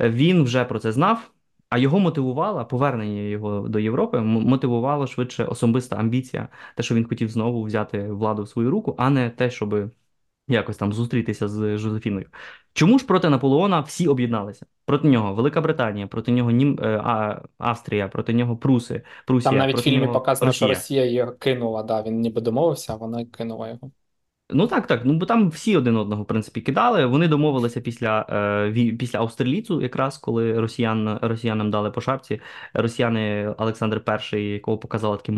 [0.00, 1.34] е, він вже про це знав.
[1.75, 7.29] А його мотивувала повернення його до Європи, мотивувало швидше особиста амбіція, те, що він хотів
[7.29, 9.91] знову взяти владу в свою руку, а не те, щоб
[10.49, 12.27] якось там зустрітися з Жозефіною.
[12.73, 14.67] Чому ж проти Наполеона всі об'єдналися?
[14.85, 16.79] Проти нього Велика Британія, проти нього Нім...
[16.83, 19.51] Е, а, Австрія, проти нього Пруси, Прусія.
[19.51, 20.69] Там навіть в фільмі показано, Росія.
[20.69, 21.83] що Росія його кинула.
[21.83, 23.91] Да, Він ніби домовився, а вона кинула його.
[24.50, 25.04] Ну так, так.
[25.04, 27.07] Ну бо там всі один одного в принципі кидали.
[27.07, 28.26] Вони домовилися після
[28.68, 32.40] е, після Аустерліцу, якраз коли росіян росіянам дали по шапці.
[32.74, 34.02] Росіяни Олександр
[34.33, 35.35] І, якого показали таким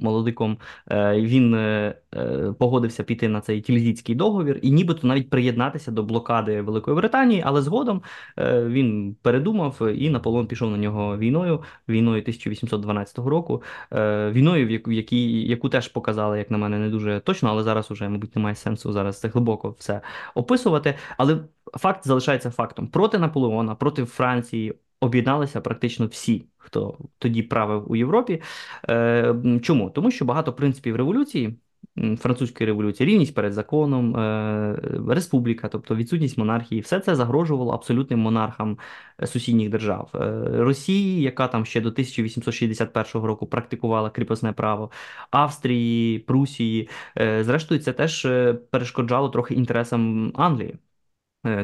[0.00, 0.58] молодиком,
[0.90, 6.02] е, він е, е, погодився піти на цей тільзітський договір і нібито навіть приєднатися до
[6.02, 8.02] блокади Великої Британії, але згодом
[8.38, 13.62] е, він передумав і Наполеон пішов на нього війною, війною 1812 року.
[13.92, 17.62] Е, війною, в яку, які, яку теж показали, як на мене, не дуже точно, але
[17.62, 20.00] зараз уже, мабуть, немає сенсу зараз це глибоко все
[20.34, 20.94] описувати.
[21.18, 21.44] Але
[21.78, 28.42] факт залишається фактом: проти Наполеона, проти Франції об'єдналися практично всі, хто тоді правив у Європі.
[28.88, 29.90] Е, Чому?
[29.90, 31.58] Тому що багато принципів революції
[31.96, 38.78] французької революції, рівність перед законом, е, республіка, тобто відсутність монархії, все це загрожувало абсолютним монархам
[39.22, 44.90] е, сусідніх держав е, Росії, яка там ще до 1861 року практикувала кріпосне право,
[45.30, 46.88] Австрії, Прусії.
[47.16, 48.22] Зрештою, це теж
[48.70, 50.76] перешкоджало трохи інтересам Англії.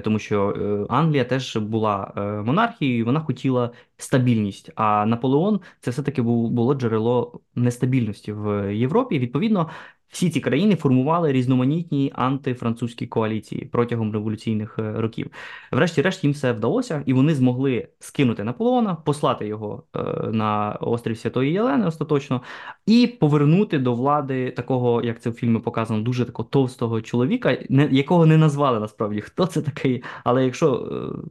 [0.05, 2.13] Тому що Англія теж була
[2.47, 4.71] монархією, вона хотіла стабільність.
[4.75, 9.19] А Наполеон це все-таки було джерело нестабільності в Європі.
[9.19, 9.71] Відповідно,
[10.11, 15.31] всі ці країни формували різноманітні антифранцузькі коаліції протягом революційних е, років.
[15.73, 20.01] Врешті-решт їм все вдалося, і вони змогли скинути Наполеона, послати його е,
[20.33, 22.43] на острів Святої Єлени остаточно,
[22.87, 27.59] і повернути до влади такого, як це в фільмі показано, дуже такого товстого чоловіка,
[27.91, 30.03] якого не назвали насправді хто це такий.
[30.25, 30.89] Але якщо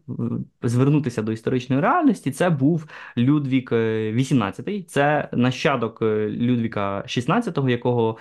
[0.09, 2.85] е, звернутися до історичної реальності, це був
[3.17, 8.17] Людвік XVIII, це нащадок Людвіка XVI, якого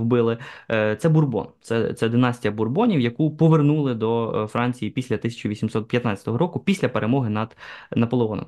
[0.00, 0.38] вбили.
[0.70, 6.60] Е, це Бурбон, це це династія Бурбонів, яку повернули до е, Франції після 1815 року,
[6.60, 7.56] після перемоги над
[7.96, 8.46] Наполеоном.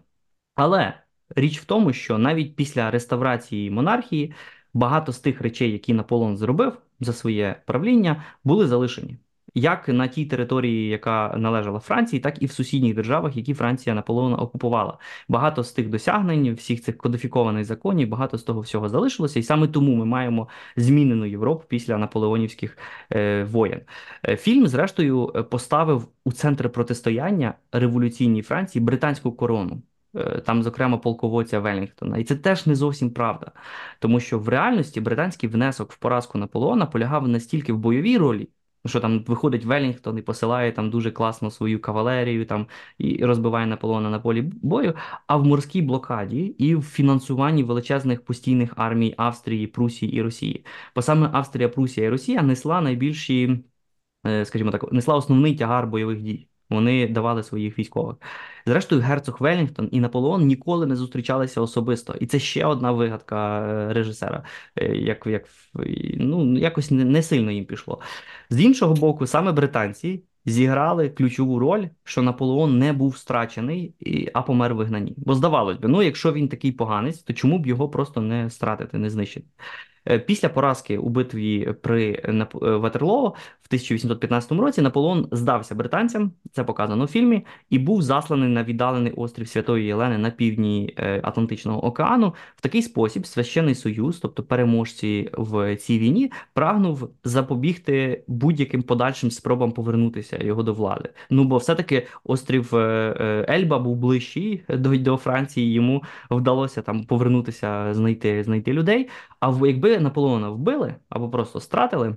[0.55, 0.95] Але
[1.37, 4.35] річ в тому, що навіть після реставрації монархії
[4.75, 9.19] багато з тих речей, які Наполеон зробив за своє правління, були залишені
[9.55, 14.37] як на тій території, яка належала Франції, так і в сусідніх державах, які Франція Наполеона
[14.37, 14.99] окупувала.
[15.29, 19.69] Багато з тих досягнень, всіх цих кодифікованих законів, багато з того всього залишилося, і саме
[19.69, 22.79] тому ми маємо змінену Європу після наполеонівських
[23.13, 23.81] е, воєн.
[24.29, 29.83] Е, фільм, зрештою, поставив у центр протистояння революційній Франції британську корону.
[30.17, 33.53] Е, там, зокрема, полководця Велінгтона, і це теж не зовсім правда,
[33.99, 38.49] тому що в реальності британський внесок в поразку Наполеона полягав настільки в бойовій ролі,
[38.87, 42.67] що там виходить Велінгтон і посилає там дуже класно свою кавалерію там
[42.99, 44.95] і розбиває Наполеона на полі бою.
[45.27, 50.65] А в морській блокаді і в фінансуванні величезних постійних армій Австрії, Прусії і Росії.
[50.97, 53.65] Бо саме Австрія, Прусія і Росія несла найбільші,
[54.27, 56.49] е, скажімо так, несла основний тягар бойових дій.
[56.73, 58.17] Вони давали своїх військових.
[58.67, 62.15] Зрештою, герцог Велінгтон і Наполеон ніколи не зустрічалися особисто.
[62.21, 64.45] І це ще одна вигадка е, режисера,
[64.77, 65.45] е, як як
[66.17, 68.01] ну, якось не сильно їм пішло.
[68.51, 73.95] З іншого боку, саме британці зіграли ключову роль, що Наполеон не був страчений,
[74.35, 75.15] а помер в вигнанні.
[75.17, 78.99] Бо здавалось би, ну якщо він такий поганець, то чому б його просто не стратити,
[78.99, 79.47] не знищити?
[80.09, 83.35] Е, після поразки у битві при Ватерлоо
[83.73, 89.49] 1815 році Наполеон здався британцям, це показано у фільмі, і був засланий на віддалений острів
[89.49, 92.35] Святої Єлени на півдні е, Атлантичного океану.
[92.57, 99.73] В такий спосіб священний союз, тобто переможці в цій війні, прагнув запобігти будь-яким подальшим спробам
[99.73, 101.11] повернутися його до влади.
[101.31, 105.73] Ну бо все-таки острів Ельба був ближчий до, до Франції.
[105.73, 109.09] Йому вдалося там повернутися, знайти знайти людей.
[109.41, 112.17] А якби Наполеона вбили або просто стратили,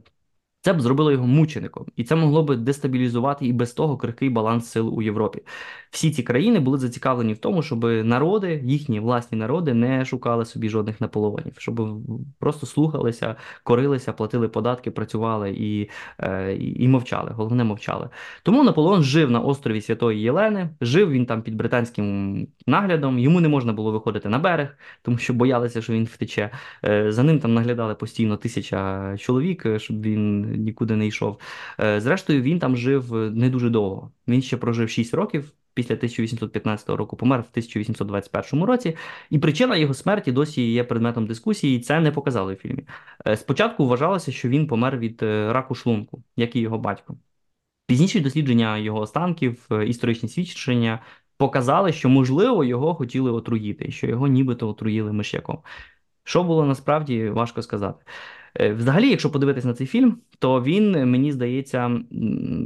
[0.66, 4.68] Це б зробило його мучеником, і це могло би дестабілізувати і без того крихкий баланс
[4.68, 5.42] сил у Європі.
[5.90, 10.70] Всі ці країни були зацікавлені в тому, щоб народи, їхні власні народи, не шукали собі
[10.70, 11.82] жодних наполеонів, щоб
[12.40, 15.90] просто слухалися, корилися, платили податки, працювали і,
[16.20, 17.32] е, і, і мовчали.
[17.36, 18.10] Головне, мовчали.
[18.44, 23.20] Тому Наполеон жив на острові Святої Єлени, жив він там під британським наглядом.
[23.20, 26.50] Йому не можна було виходити на берег, тому що боялися, що він втече.
[26.86, 31.40] Е, за ним там наглядали постійно тисяча чоловік, щоб він нікуди не йшов.
[31.80, 34.12] Е, зрештою, він там жив не дуже довго.
[34.28, 35.52] Він ще прожив 6 років.
[35.74, 38.98] Після 1815 року помер в 1821 році,
[39.30, 42.88] і причина його смерті досі є предметом дискусії, і це не показали в фільмі.
[43.28, 47.18] Е, спочатку вважалося, що він помер від е, раку шлунку, як і його батько.
[47.88, 51.00] Пізніші дослідження його останків, історичні свідчення
[51.38, 55.60] показали, що можливо його хотіли отруїти, що його нібито отруїли миш'яком.
[56.24, 58.06] Що було насправді важко сказати.
[58.60, 62.00] Е, взагалі, якщо подивитись на цей фільм, то він, мені здається,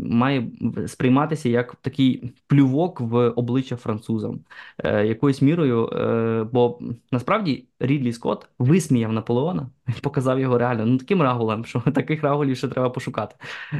[0.04, 0.52] має
[0.88, 4.40] сприйматися як такий плювок в обличчя французам
[4.84, 5.88] е, якоюсь мірою.
[5.88, 6.80] Е, бо
[7.12, 9.70] насправді Рідлі Скотт висміяв Наполеона,
[10.02, 13.36] показав його реально ну таким рагулем, що таких рагулів ще треба пошукати.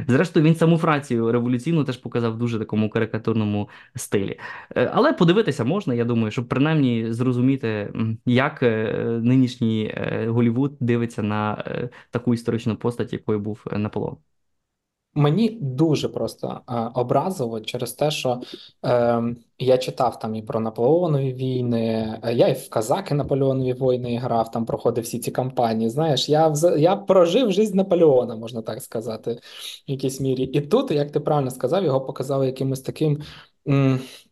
[0.08, 4.38] Зрештою, він саму Францію революційну теж показав в дуже такому карикатурному стилі.
[4.74, 7.92] Але подивитися можна, я думаю, щоб принаймні зрозуміти,
[8.26, 8.62] як
[9.22, 9.94] нинішній
[10.28, 11.64] Голівуд дивиться на
[12.10, 14.16] таку історичну постать, якою був Наполеон.
[15.14, 18.40] Мені дуже просто е, образово через те, що
[18.84, 19.22] е,
[19.58, 24.50] я читав там і про Наполеонові війни, е, я і в Казаки Наполеонові війни грав,
[24.50, 25.90] там проходив всі ці кампанії.
[25.90, 29.38] Знаєш, я я прожив життя Наполеона, можна так сказати,
[29.88, 30.42] в якійсь мірі.
[30.42, 33.22] І тут, як ти правильно сказав, його показали якимось таким.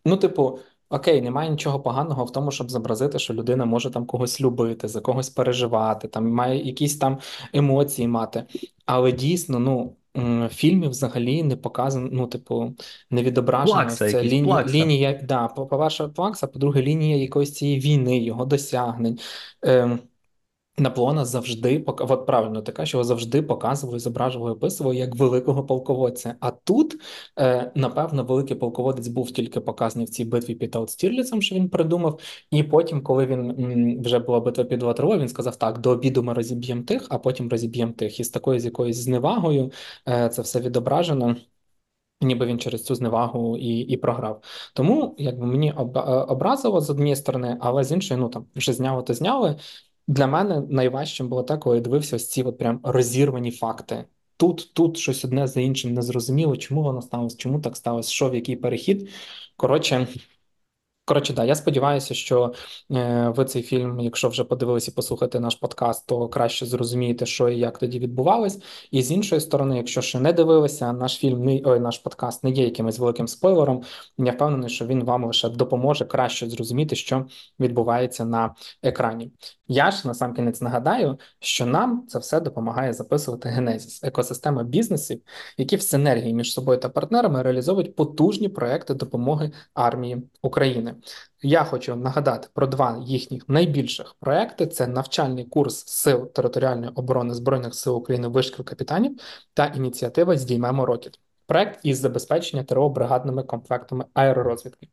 [0.05, 0.59] Ну, типу,
[0.91, 5.01] Окей, немає нічого поганого в тому, щоб зобразити, що людина може там когось любити, за
[5.01, 7.19] когось переживати, там має якісь там
[7.53, 8.45] емоції мати.
[8.87, 12.75] Але дійсно, ну в фільмі взагалі не показано, ну, типу,
[13.11, 19.19] не відображена це лінія, лінія, да, по-перше, плакса, по-друге, лінія якоїсь цієї війни, його досягнень.
[19.63, 20.01] Ем,
[20.81, 26.35] Наполеона завжди от правильно така, що завжди показували, зображували, описували як великого полководця.
[26.41, 26.95] А тут,
[27.39, 32.21] е, напевно, великий полководець був тільки показаний в цій битві під Аутстірліцем, що він придумав.
[32.51, 36.33] І потім, коли він вже була битва під Ватерло, він сказав: так, до обіду ми
[36.33, 38.21] розіб'ємо тих, а потім розіб'ємо тих.
[38.21, 39.73] І з такою з якоюсь зневагою
[40.09, 41.37] е, це все відображено.
[42.21, 44.43] Ніби він через цю зневагу і і програв.
[44.75, 48.73] Тому якби мені об, е, образило з однієї сторони, але з іншої, ну там вже
[48.73, 49.57] зняли, то зняли.
[50.09, 54.05] Для мене найважчим було те, коли я дивився ось ці от прям розірвані факти.
[54.37, 58.31] Тут, тут щось одне за іншим не зрозуміло, чому воно сталося, чому так сталося, що
[58.31, 59.09] в який перехід.
[59.57, 60.09] Коротше,
[61.09, 62.53] Коротше, да, я сподіваюся, що
[62.93, 67.49] е, ви цей фільм, якщо вже подивилися і послухати наш подкаст, то краще зрозумієте, що
[67.49, 68.59] і як тоді відбувалось.
[68.91, 72.51] І з іншої сторони, якщо ще не дивилися, наш фільм не ой, наш подкаст не
[72.51, 73.83] є якимось великим спойлером.
[74.19, 77.27] Я впевнений, що він вам лише допоможе краще зрозуміти, що
[77.61, 79.33] відбувається на екрані.
[79.69, 85.21] Я ж на сам кінець нагадаю, що нам це все допомагає записувати Генезіс, екосистема бізнесів,
[85.59, 90.95] які в синергії між собою та партнерами реалізовують потужні проекти допомоги армії України.
[91.43, 97.75] Я хочу нагадати про два їхніх найбільших проекти: це навчальний курс сил територіальної оборони збройних
[97.75, 99.21] сил України вишкіл капітанів
[99.55, 101.21] та ініціатива Здіймемо Рокіт.
[101.49, 104.89] Проект із забезпечення ТРО бригадними комплектами аеророзвідки.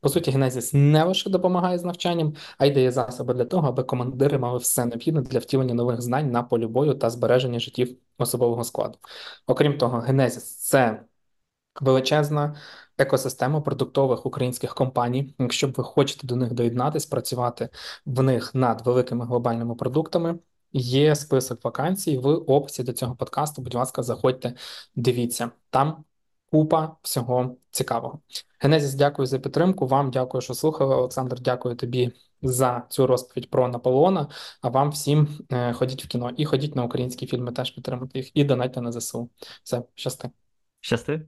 [0.00, 3.82] По суті, Генезіс не лише допомагає з навчанням, а й дає засоби для того, аби
[3.82, 8.64] командири мали все необхідне для втілення нових знань на полі бою та збереження життів особового
[8.64, 8.98] складу.
[9.46, 11.02] Окрім того, Генезіс це
[11.80, 12.56] величезна
[12.98, 15.34] екосистема продуктових українських компаній.
[15.38, 17.68] Якщо ви хочете до них доєднатись, працювати
[18.06, 20.38] в них над великими глобальними продуктами.
[20.72, 23.62] Є список вакансій в описі до цього подкасту.
[23.62, 24.54] Будь ласка, заходьте,
[24.96, 26.04] дивіться там.
[26.50, 28.20] Купа всього цікавого.
[28.60, 29.86] Генезіс, дякую за підтримку.
[29.86, 30.94] Вам дякую, що слухали.
[30.94, 34.28] Олександр, дякую тобі за цю розповідь про Наполеона.
[34.62, 38.30] А вам всім е, ходіть в кіно і ходіть на українські фільми, теж підтримати їх
[38.36, 39.30] і донайте на ЗСУ.
[39.62, 40.30] Все, щасти.
[40.80, 41.26] Щасти.